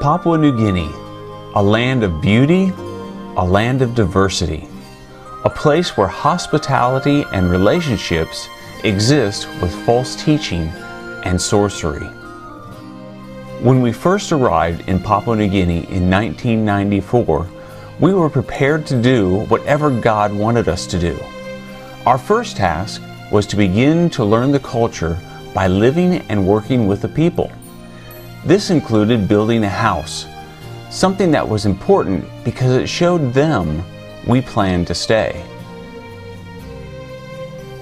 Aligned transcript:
Papua 0.00 0.38
New 0.38 0.56
Guinea, 0.56 0.90
a 1.54 1.62
land 1.62 2.02
of 2.02 2.22
beauty, 2.22 2.72
a 3.36 3.44
land 3.44 3.82
of 3.82 3.94
diversity, 3.94 4.66
a 5.44 5.50
place 5.50 5.94
where 5.94 6.06
hospitality 6.06 7.26
and 7.34 7.50
relationships 7.50 8.48
exist 8.82 9.46
with 9.60 9.70
false 9.84 10.16
teaching 10.16 10.68
and 11.26 11.38
sorcery. 11.38 12.06
When 13.60 13.82
we 13.82 13.92
first 13.92 14.32
arrived 14.32 14.88
in 14.88 15.00
Papua 15.00 15.36
New 15.36 15.48
Guinea 15.48 15.84
in 15.90 16.08
1994, 16.08 17.46
we 18.00 18.14
were 18.14 18.30
prepared 18.30 18.86
to 18.86 19.02
do 19.02 19.40
whatever 19.50 19.90
God 19.90 20.32
wanted 20.32 20.66
us 20.66 20.86
to 20.86 20.98
do. 20.98 21.20
Our 22.06 22.16
first 22.16 22.56
task 22.56 23.02
was 23.30 23.46
to 23.48 23.56
begin 23.56 24.08
to 24.10 24.24
learn 24.24 24.50
the 24.50 24.60
culture 24.60 25.18
by 25.54 25.66
living 25.66 26.22
and 26.30 26.48
working 26.48 26.86
with 26.86 27.02
the 27.02 27.08
people. 27.08 27.52
This 28.44 28.70
included 28.70 29.28
building 29.28 29.64
a 29.64 29.68
house, 29.68 30.26
something 30.88 31.30
that 31.30 31.46
was 31.46 31.66
important 31.66 32.24
because 32.42 32.72
it 32.72 32.88
showed 32.88 33.34
them 33.34 33.82
we 34.26 34.40
planned 34.40 34.86
to 34.86 34.94
stay. 34.94 35.44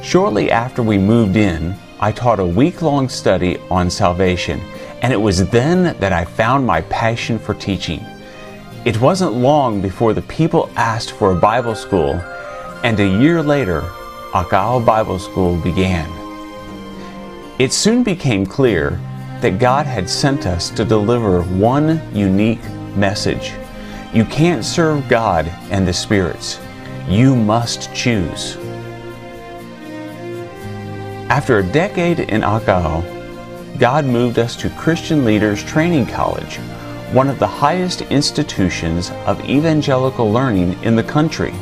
Shortly 0.02 0.50
after 0.50 0.82
we 0.82 0.98
moved 0.98 1.36
in, 1.36 1.76
I 2.00 2.10
taught 2.10 2.40
a 2.40 2.46
week 2.46 2.82
long 2.82 3.08
study 3.08 3.58
on 3.70 3.88
salvation, 3.88 4.60
and 5.00 5.12
it 5.12 5.20
was 5.20 5.48
then 5.50 5.96
that 6.00 6.12
I 6.12 6.24
found 6.24 6.66
my 6.66 6.80
passion 6.82 7.38
for 7.38 7.54
teaching. 7.54 8.04
It 8.84 9.00
wasn't 9.00 9.34
long 9.34 9.80
before 9.80 10.12
the 10.12 10.22
people 10.22 10.70
asked 10.74 11.12
for 11.12 11.30
a 11.30 11.40
Bible 11.40 11.76
school, 11.76 12.14
and 12.82 12.98
a 12.98 13.20
year 13.20 13.42
later, 13.42 13.82
Akao 14.32 14.84
Bible 14.84 15.18
School 15.18 15.56
began. 15.56 16.08
It 17.58 17.72
soon 17.72 18.02
became 18.02 18.44
clear 18.44 19.00
that 19.40 19.58
God 19.58 19.86
had 19.86 20.08
sent 20.08 20.46
us 20.46 20.70
to 20.70 20.84
deliver 20.84 21.42
one 21.42 22.00
unique 22.14 22.62
message. 22.96 23.52
You 24.12 24.24
can't 24.24 24.64
serve 24.64 25.08
God 25.08 25.46
and 25.70 25.86
the 25.86 25.92
spirits. 25.92 26.58
You 27.08 27.36
must 27.36 27.94
choose. 27.94 28.56
After 31.30 31.58
a 31.58 31.62
decade 31.62 32.20
in 32.20 32.40
Akao, 32.40 33.78
God 33.78 34.04
moved 34.06 34.38
us 34.38 34.56
to 34.56 34.70
Christian 34.70 35.24
Leaders 35.24 35.62
Training 35.62 36.06
College, 36.06 36.56
one 37.12 37.28
of 37.28 37.38
the 37.38 37.46
highest 37.46 38.02
institutions 38.02 39.10
of 39.26 39.48
evangelical 39.48 40.32
learning 40.32 40.82
in 40.82 40.96
the 40.96 41.02
country. 41.02 41.52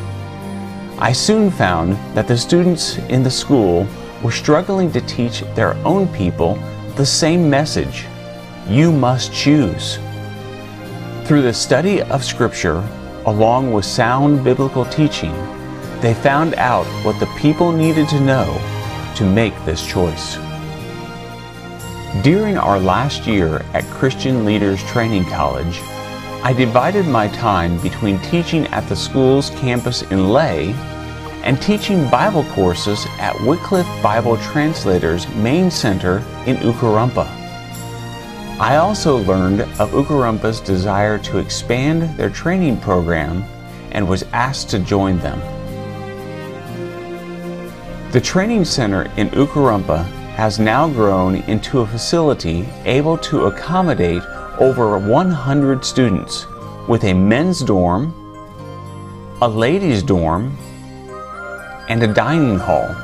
I 0.99 1.13
soon 1.13 1.51
found 1.51 1.93
that 2.17 2.27
the 2.27 2.39
students 2.39 2.97
in 3.11 3.23
the 3.23 3.31
school 3.31 3.87
were 4.23 4.33
struggling 4.33 4.91
to 4.93 5.01
teach 5.03 5.43
their 5.55 5.75
own 5.85 6.09
people 6.09 6.59
the 6.97 7.05
same 7.05 7.51
message 7.51 8.07
you 8.67 8.91
must 8.91 9.31
choose. 9.31 9.99
Through 11.27 11.43
the 11.43 11.53
study 11.53 12.01
of 12.01 12.25
Scripture, 12.25 12.83
along 13.27 13.71
with 13.71 13.85
sound 13.85 14.43
biblical 14.43 14.87
teaching, 14.87 15.35
they 16.01 16.15
found 16.15 16.55
out 16.55 16.87
what 17.05 17.21
the 17.21 17.27
people 17.37 17.71
needed 17.71 18.09
to 18.09 18.21
know 18.21 18.47
to 19.15 19.25
make 19.25 19.53
this 19.67 19.87
choice. 19.87 20.37
During 22.23 22.57
our 22.57 22.81
last 22.81 23.27
year 23.27 23.63
at 23.75 23.85
Christian 23.85 24.47
Leaders 24.47 24.83
Training 24.85 25.27
College, 25.27 25.81
I 26.43 26.55
divided 26.57 27.07
my 27.07 27.29
time 27.29 27.79
between 27.83 28.19
teaching 28.21 28.69
at 28.69 28.89
the 28.89 28.97
school's 28.97 29.51
campus 29.51 30.01
in 30.11 30.31
Lae 30.31 30.73
and 31.47 31.63
teaching 31.63 32.11
Bible 32.11 32.43
courses 32.55 33.07
at 33.21 33.41
Wycliffe 33.43 33.87
Bible 34.03 34.37
Translators 34.39 35.29
Main 35.37 35.71
Center 35.71 36.19
in 36.45 36.57
Ukarumpa. 36.57 37.25
I 38.59 38.79
also 38.79 39.19
learned 39.19 39.61
of 39.61 39.93
Ukarumpa's 39.93 40.59
desire 40.59 41.19
to 41.19 41.39
expand 41.39 42.19
their 42.19 42.31
training 42.31 42.81
program 42.81 43.45
and 43.93 44.09
was 44.09 44.25
asked 44.33 44.71
to 44.71 44.81
join 44.81 45.21
them. 45.21 45.39
The 48.11 48.21
training 48.21 48.65
center 48.65 49.03
in 49.17 49.29
Ukarumpa 49.29 50.05
has 50.35 50.59
now 50.59 50.89
grown 50.89 51.37
into 51.43 51.79
a 51.79 51.87
facility 51.87 52.67
able 52.85 53.17
to 53.19 53.45
accommodate 53.45 54.23
over 54.59 54.99
100 54.99 55.85
students 55.85 56.49
with 56.89 57.05
a 57.05 57.15
men's 57.15 57.61
dorm, 57.61 58.13
a 59.43 59.49
ladies' 59.49 60.03
dorm, 60.03 60.57
and 61.89 62.03
a 62.03 62.07
dining 62.07 62.59
hall. 62.59 62.95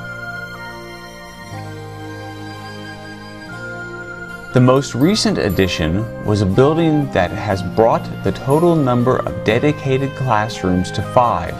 The 4.53 4.61
most 4.61 4.95
recent 4.95 5.39
addition 5.39 6.25
was 6.27 6.43
a 6.43 6.47
building 6.47 7.11
that 7.13 7.31
has 7.31 7.63
brought 7.63 8.05
the 8.23 8.33
total 8.33 8.77
number 8.77 9.19
of 9.19 9.45
dedicated 9.45 10.15
classrooms 10.15 10.91
to 10.93 11.03
five 11.15 11.55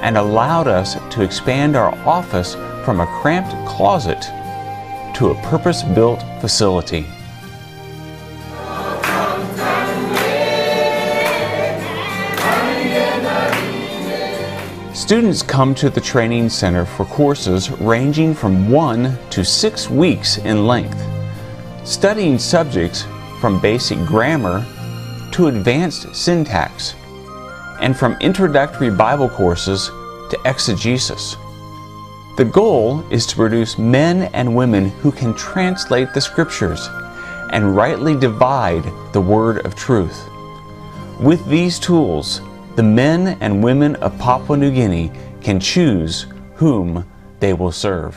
and 0.00 0.18
allowed 0.18 0.66
us 0.66 0.96
to 1.14 1.22
expand 1.22 1.74
our 1.74 1.94
office 2.06 2.54
from 2.84 3.00
a 3.00 3.06
cramped 3.22 3.52
closet 3.66 4.20
to 5.14 5.30
a 5.30 5.42
purpose 5.42 5.82
built 5.82 6.20
facility. 6.40 7.06
Students 14.94 15.42
come 15.42 15.74
to 15.76 15.88
the 15.88 16.02
training 16.02 16.50
center 16.50 16.84
for 16.84 17.06
courses 17.06 17.70
ranging 17.70 18.34
from 18.34 18.70
one 18.70 19.18
to 19.30 19.42
six 19.42 19.88
weeks 19.88 20.36
in 20.36 20.66
length, 20.66 21.02
studying 21.82 22.38
subjects 22.38 23.06
from 23.40 23.58
basic 23.58 23.98
grammar 24.04 24.66
to 25.32 25.46
advanced 25.46 26.14
syntax, 26.14 26.94
and 27.80 27.96
from 27.96 28.18
introductory 28.20 28.90
Bible 28.90 29.30
courses 29.30 29.86
to 30.28 30.38
exegesis. 30.44 31.36
The 32.36 32.44
goal 32.44 33.02
is 33.10 33.24
to 33.28 33.36
produce 33.36 33.78
men 33.78 34.30
and 34.34 34.54
women 34.54 34.90
who 35.00 35.10
can 35.10 35.32
translate 35.34 36.12
the 36.12 36.20
scriptures 36.20 36.86
and 37.48 37.74
rightly 37.74 38.14
divide 38.14 38.84
the 39.14 39.22
word 39.22 39.64
of 39.64 39.74
truth. 39.74 40.28
With 41.18 41.46
these 41.46 41.78
tools, 41.78 42.42
the 42.76 42.82
men 42.82 43.36
and 43.40 43.62
women 43.62 43.96
of 43.96 44.18
Papua 44.18 44.56
New 44.56 44.70
Guinea 44.70 45.12
can 45.42 45.60
choose 45.60 46.26
whom 46.54 47.06
they 47.38 47.52
will 47.52 47.72
serve. 47.72 48.16